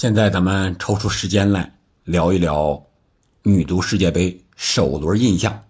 [0.00, 1.74] 现在咱们抽出时间来
[2.04, 2.86] 聊一聊
[3.42, 5.62] 女足世界杯首轮印象。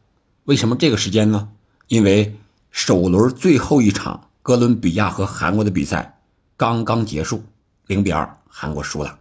[0.45, 1.51] 为什么这个时间呢？
[1.89, 2.39] 因为
[2.71, 6.21] 首轮最后一场哥伦比亚和韩国的比赛
[6.57, 7.43] 刚刚结束，
[7.89, 9.19] 零比二，韩国输了。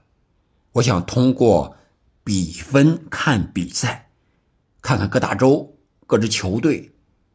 [0.74, 1.76] 我想通过
[2.24, 4.12] 比分看比赛，
[4.80, 6.94] 看看各大洲各支球队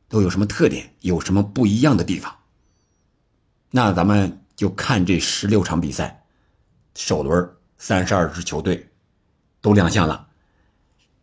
[0.08, 2.32] 都有什么特点，有什么不一样的地方。
[3.72, 6.24] 那咱们就看这十六场比赛，
[6.94, 7.50] 首轮。
[7.76, 8.88] 三十二支球队
[9.60, 10.28] 都亮相了。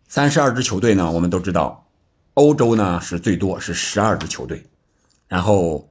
[0.07, 1.87] 三十二支球队呢，我们都知道，
[2.33, 4.65] 欧洲呢是最多，是十二支球队，
[5.27, 5.89] 然后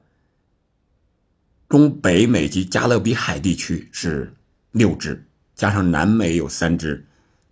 [1.67, 4.33] 中北美及加勒比海地区是
[4.71, 7.05] 六支，加上南美有三支，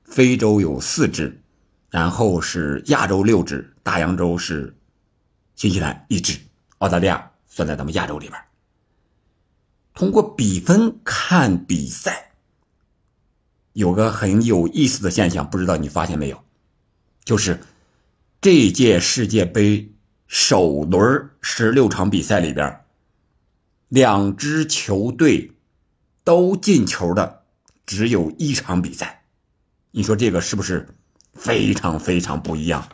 [0.03, 1.41] 非洲有四支，
[1.89, 4.76] 然后是亚洲六支，大洋洲是
[5.55, 6.37] 新西兰一支，
[6.77, 8.39] 澳大利亚算在咱们亚洲里边。
[9.95, 12.28] 通过比分看比赛。
[13.79, 16.43] 有个很有意思的现象，不知道你发现没有？
[17.23, 17.62] 就是
[18.41, 19.93] 这届世界杯
[20.27, 22.81] 首轮十六场比赛里边，
[23.87, 25.54] 两支球队
[26.26, 27.43] 都进球的
[27.85, 29.23] 只有一场比赛。
[29.91, 30.85] 你说这个是不是
[31.34, 32.85] 非常非常不一样，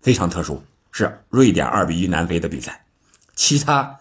[0.00, 0.62] 非常特殊？
[0.92, 2.86] 是瑞典二比一南非的比赛，
[3.34, 4.00] 其他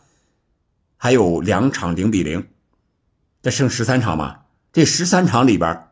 [0.95, 2.47] 还有两场零比零，
[3.41, 4.43] 这剩十三场嘛？
[4.71, 5.90] 这十三场里边。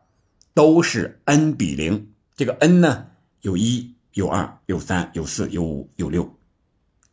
[0.54, 3.06] 都是 n 比零，这个 n 呢
[3.40, 6.38] 有一有二有三有四有五有六，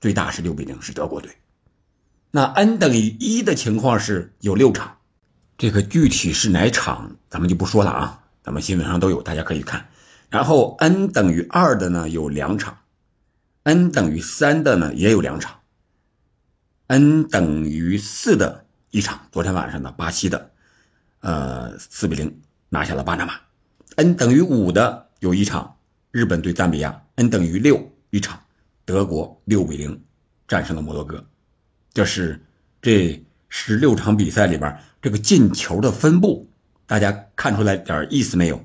[0.02, 1.32] 最大是六比零，是德国队。
[2.32, 4.98] 那 n 等于一的情况是有六场，
[5.58, 9.88] 这个具体是哪场咱们就不说了啊，咱们新闻上都有，大家可以看。
[10.30, 12.78] 然后 n 等于二的呢有两场
[13.64, 15.60] ，n 等于三的呢也有两场
[16.88, 20.52] ，n 等于四的一场，昨天晚上的巴西的，
[21.22, 22.42] 呃四比零。
[22.70, 23.34] 拿下了巴拿马
[23.96, 25.78] ，n 等于五的有一场，
[26.12, 28.40] 日本对赞比亚，n 等于六一场，
[28.84, 30.04] 德国六比零
[30.48, 31.26] 战胜了摩洛哥。
[31.94, 32.40] 这是
[32.82, 36.50] 这十六场比赛里边这个进球的分布，
[36.86, 38.64] 大家看出来点意思没有？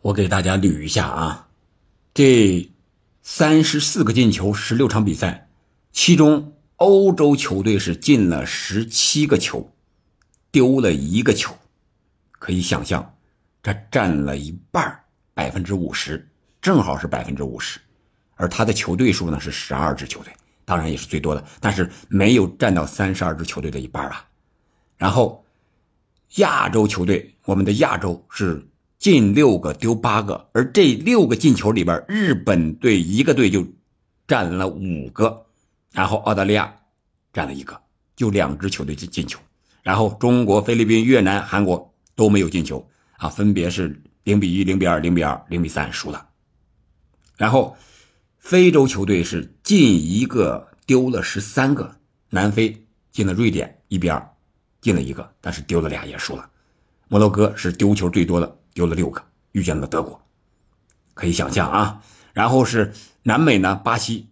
[0.00, 1.48] 我给大家捋一下啊，
[2.12, 2.70] 这
[3.22, 5.48] 三十四个进球，十六场比赛，
[5.92, 9.72] 其中欧洲球队是进了十七个球，
[10.50, 11.56] 丢了一个球，
[12.30, 13.13] 可以想象。
[13.64, 14.94] 这占了一半
[15.32, 16.28] 百分之五十，
[16.60, 17.80] 正好是百分之五十，
[18.34, 20.30] 而他的球队数呢是十二支球队，
[20.66, 24.22] 当然也是最多的，但是没有占到三十二支球队的一半啊。
[24.98, 25.42] 然后，
[26.34, 28.62] 亚洲球队，我们的亚洲是
[28.98, 33.66] 进六个丢八个，而这六个进球里边，日本队一个队就
[34.28, 35.46] 占了五个，
[35.90, 36.70] 然后澳大利亚
[37.32, 37.80] 占了一个，
[38.14, 39.40] 就两支球队进进球，
[39.82, 42.86] 然后中国、菲律宾、越南、韩国都没有进球。
[43.16, 46.28] 啊，分别是零比一、零比二、零比二、零比三输了。
[47.36, 47.76] 然后，
[48.38, 51.96] 非洲球队是进一个丢了十三个，
[52.30, 54.34] 南非进了瑞典一比二，
[54.80, 56.50] 进了一个，但是丢了俩也输了。
[57.08, 59.22] 摩洛哥是丢球最多的，丢了六个，
[59.52, 60.20] 遇见了德国。
[61.14, 62.02] 可以想象啊。
[62.32, 62.92] 然后是
[63.22, 64.28] 南美呢，巴西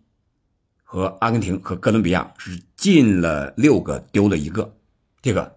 [0.82, 4.76] 和阿根廷和哥伦比亚是进了六个，丢了一个。
[5.20, 5.56] 这个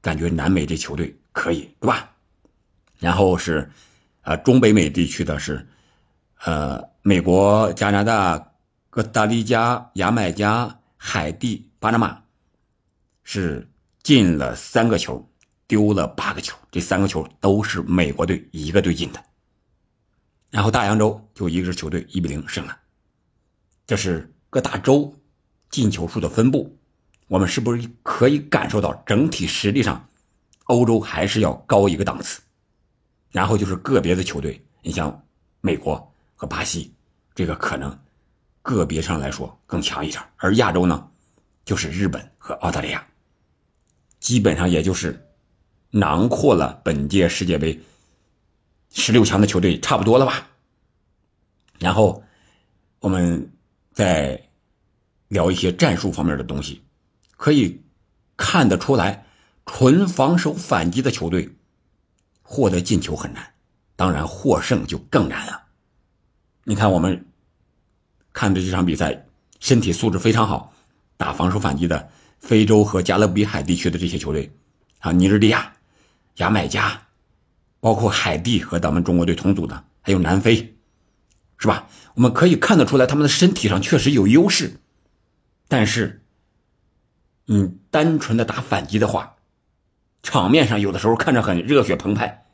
[0.00, 2.13] 感觉南美这球队可以，对吧？
[3.04, 3.70] 然后是，
[4.22, 5.68] 呃，中北美地区的是，
[6.46, 8.52] 呃，美国、加拿大、
[8.88, 12.22] 哥达黎加、牙买加、海地、巴拿马，
[13.22, 13.68] 是
[14.02, 15.22] 进了三个球，
[15.66, 19.22] 丢了八个球，这三个球都是美国队一个队进的。
[20.48, 22.74] 然后大洋洲就一支球队一比零胜了，
[23.86, 25.14] 这是各大洲
[25.68, 26.74] 进球数的分布，
[27.28, 30.08] 我们是不是可以感受到整体实力上，
[30.64, 32.40] 欧洲还是要高一个档次？
[33.34, 35.26] 然后就是个别的球队，你像
[35.60, 36.94] 美国和巴西，
[37.34, 37.98] 这个可能
[38.62, 40.22] 个别上来说更强一点。
[40.36, 41.10] 而亚洲呢，
[41.64, 43.04] 就是日本和澳大利亚，
[44.20, 45.20] 基本上也就是
[45.90, 47.76] 囊括了本届世界杯
[48.92, 50.48] 十六强的球队差不多了吧。
[51.80, 52.22] 然后
[53.00, 53.52] 我们
[53.90, 54.48] 再
[55.26, 56.80] 聊一些战术方面的东西，
[57.36, 57.82] 可以
[58.36, 59.26] 看得出来，
[59.66, 61.53] 纯防守反击的球队。
[62.46, 63.42] 获得进球很难，
[63.96, 65.62] 当然获胜就更难了。
[66.62, 67.26] 你看，我们
[68.32, 69.26] 看的这场比赛，
[69.58, 70.72] 身体素质非常好，
[71.16, 72.08] 打防守反击的
[72.38, 74.54] 非洲和加勒比海地区的这些球队，
[75.00, 75.72] 啊，尼日利亚、
[76.36, 77.02] 牙买加，
[77.80, 80.76] 包括海地和咱们中国队同组的，还有南非，
[81.56, 81.88] 是吧？
[82.14, 84.80] 我们可以看得出来，他们的身体上确实有优势，
[85.66, 86.22] 但是，
[87.46, 89.34] 你单纯的打反击的话。
[90.24, 92.46] 场面上有的时候看着很热血澎湃，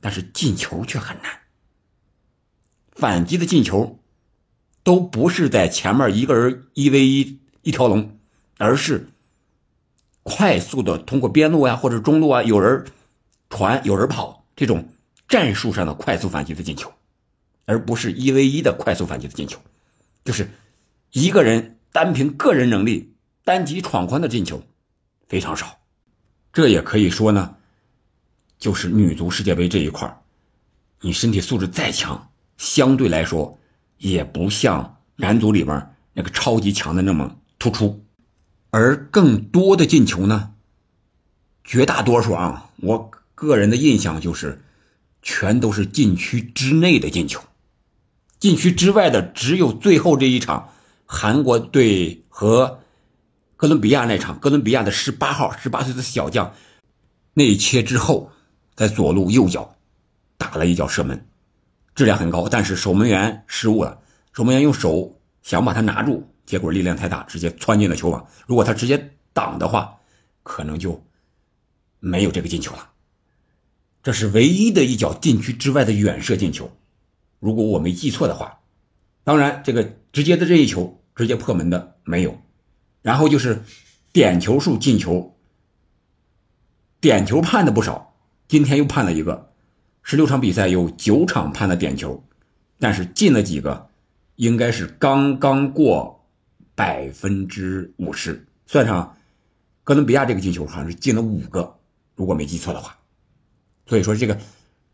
[0.00, 1.30] 但是进球却很难。
[2.92, 4.00] 反击的进球
[4.82, 8.18] 都不是在前面一个人一 v 一一条龙，
[8.58, 9.08] 而是
[10.24, 12.84] 快速的通过边路呀或者中路啊，有人
[13.48, 14.88] 传有人跑这种
[15.28, 16.92] 战术上的快速反击的进球，
[17.64, 19.60] 而不是一 v 一的快速反击的进球，
[20.24, 20.50] 就是
[21.12, 23.14] 一个人单凭个人能力
[23.44, 24.60] 单击闯关的进球
[25.28, 25.79] 非常少。
[26.52, 27.56] 这也可以说呢，
[28.58, 30.22] 就是女足世界杯这一块
[31.00, 32.30] 你身体素质再强。
[32.58, 33.58] 相对来说，
[33.96, 38.04] 也不像男足里面那个超级强的那么突出，
[38.70, 40.52] 而更多的进球呢，
[41.64, 44.62] 绝大多数啊，我个人的印象就是，
[45.22, 47.40] 全都是禁区之内的进球，
[48.38, 50.68] 禁区之外的只有最后这一场
[51.06, 52.80] 韩国队和
[53.60, 56.54] 哥伦比亚那场，哥伦比亚的十八号十八岁的小将
[57.34, 58.32] 内切之后，
[58.74, 59.76] 在左路右脚
[60.38, 61.26] 打了一脚射门。
[61.94, 64.00] 质量很高，但是守门员失误了。
[64.32, 68.26] 守门员用手想把它拿住，结果力量太大，直接窜进了球网。
[68.46, 69.94] 如果他直接挡的话，
[70.42, 71.04] 可能就
[71.98, 72.88] 没有这个进球了。
[74.02, 76.74] 这是唯一的一脚禁区之外的远射进球，
[77.38, 78.60] 如果我没记错的话。
[79.22, 82.40] 当然，这个直接的这一球直接破门的没有。
[83.02, 83.62] 然后就是
[84.12, 85.36] 点球数进球，
[87.00, 88.14] 点球判的不少，
[88.48, 89.52] 今天又判了一个。
[90.02, 92.24] 十六场比赛有九场判了点球，
[92.78, 93.88] 但是进了几个，
[94.36, 96.26] 应该是刚刚过
[96.74, 98.46] 百分之五十。
[98.66, 99.16] 算上
[99.84, 101.78] 哥伦比亚这个进球，好像是进了五个，
[102.16, 102.98] 如果没记错的话。
[103.86, 104.38] 所以说，这个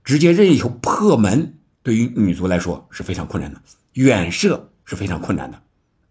[0.02, 3.60] 直接任意球破门对于女足来说是非常困难的，
[3.92, 5.62] 远射是非常困难的。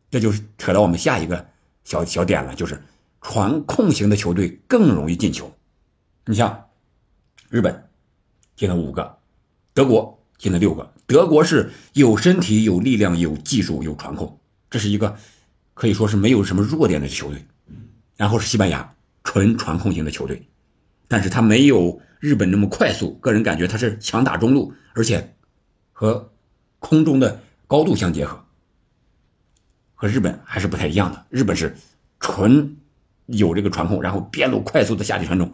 [0.09, 1.47] 这就是扯到我们下一个
[1.85, 2.83] 小小点了，就是
[3.21, 5.49] 传控型的球队更容易进球。
[6.25, 6.65] 你像
[7.49, 7.81] 日本。
[8.57, 9.17] 进了五个，
[9.73, 10.89] 德国进了六个。
[11.05, 14.39] 德国是有身体、有力量、有技术、有传控，
[14.69, 15.13] 这是一个
[15.73, 17.45] 可以说是没有什么弱点的球队。
[18.15, 18.95] 然后是西班牙，
[19.25, 20.47] 纯传控型的球队，
[21.09, 23.15] 但是他没有日本那么快速。
[23.15, 25.35] 个人感觉他是强打中路，而且
[25.91, 26.31] 和
[26.79, 28.44] 空中的高度相结合，
[29.95, 31.25] 和日本还是不太一样的。
[31.29, 31.75] 日本是
[32.19, 32.77] 纯
[33.25, 35.51] 有这个传控，然后边路快速的下底传中，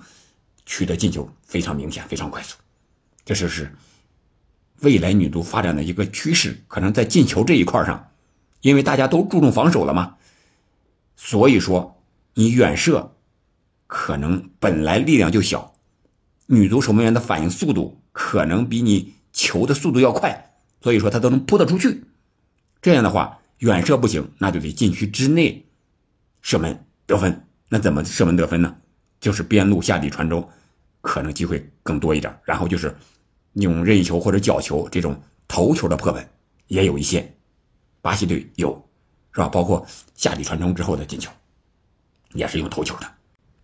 [0.65, 2.57] 取得进球非常明显，非常快速。
[3.23, 3.73] 这就是
[4.81, 8.09] 未来女足发展的一个趋势，可能在进球这一块上，
[8.61, 10.15] 因为大家都注重防守了嘛，
[11.15, 12.01] 所以说
[12.33, 13.13] 你远射
[13.85, 15.75] 可能本来力量就小，
[16.47, 22.03] 女足守门员的反应速度可能比你球的速度要快，所以说他都能扑得出去。
[22.81, 25.65] 这样的话，远射不行，那就得禁区之内
[26.43, 27.47] 射门得分。
[27.69, 28.75] 那怎么射门得分呢？
[29.19, 30.47] 就是边路下底传中。
[31.03, 32.95] 可能机会更多一点，然后就是
[33.53, 36.29] 用任意球或者角球这种头球的破门
[36.67, 37.33] 也有一些，
[38.03, 38.87] 巴西队有，
[39.31, 39.47] 是吧？
[39.47, 41.31] 包括下底传中之后的进球，
[42.33, 43.07] 也是用头球的。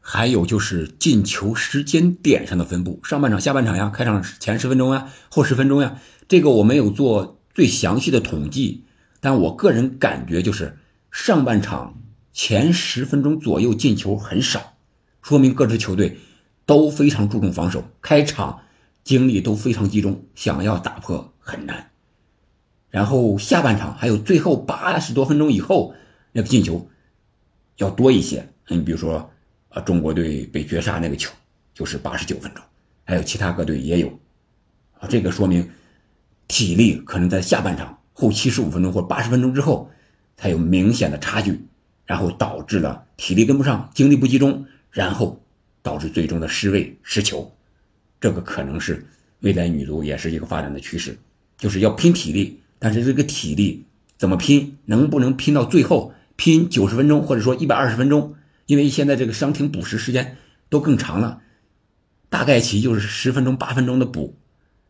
[0.01, 8.85] 还有就是进球时间点上的分布，上半场、下半场呀，开场前十分钟呀，后十分钟呀，这个我没有做最详细的统计，
[9.19, 10.77] 但我个人感觉就是
[11.11, 12.01] 上半场
[12.33, 14.73] 前十分钟左右进球很少，
[15.21, 16.17] 说明各支球队。
[16.67, 18.59] 都非常注重防守，开场
[19.05, 21.91] 精力都非常集中，想要打破很难。
[22.89, 25.95] 然后下半场还有最后八十多分钟以后
[26.33, 26.89] 那个进球
[27.77, 28.49] 要多一些。
[28.67, 29.31] 你比如说，
[29.69, 31.31] 啊，中国队被绝杀那个球
[31.73, 32.61] 就是八十九分钟，
[33.05, 34.09] 还有其他各队也有。
[34.99, 35.69] 啊，这个说明
[36.49, 39.89] 体力可能在下半场后七十五分钟或八十分钟之后
[40.35, 41.65] 才有明显的差距，
[42.05, 45.41] 然后导致了体力跟不上，精力不集中，然后。
[45.83, 47.49] 导致最终的失位失球，
[48.19, 49.05] 这个可能是
[49.39, 51.17] 未来女足也是一个发展的趋势，
[51.57, 53.85] 就是要拼体力，但是这个体力
[54.17, 58.35] 怎么拼，能不能拼到最后，拼九十分钟或者说一百二十分钟？
[58.65, 60.35] 因为现在这个伤停补时时间
[60.67, 61.39] 都更长了，
[62.27, 64.35] 大概其就是十分钟八分钟的补，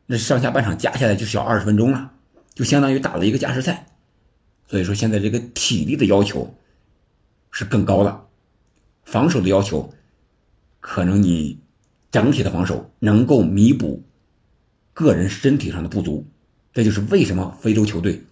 [0.08, 2.14] 那上下半场加下来就小二十分钟了，
[2.58, 3.86] 就相当于打了一个加时赛。
[4.66, 6.56] 所以说现在这个体力的要求
[7.52, 8.26] 是更高了，
[9.04, 9.94] 防守的要求。
[10.80, 11.60] 可能你
[12.10, 14.04] 整体的防守能够弥补
[14.94, 16.26] 个人身体上的不足，
[16.74, 18.24] 这就是为什么非洲球队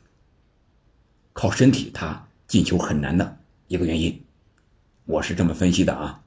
[1.33, 4.19] 靠身体他进球很难的一个原因。
[5.05, 6.23] 我是这么分析的啊，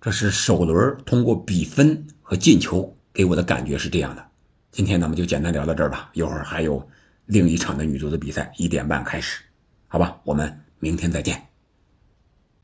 [0.00, 4.24] 这是首轮通过比分和进球给我的感觉是这样的。
[4.70, 6.86] 今天咱们就简单聊到这儿吧，一会儿还有
[7.30, 9.40] 另一场的女足的比赛，一点半开始，
[9.86, 11.49] 好吧，我们明天再见。